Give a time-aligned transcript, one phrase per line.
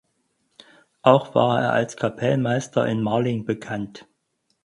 [1.03, 4.07] Auch war er als Kapellmeister in Marling bekannt.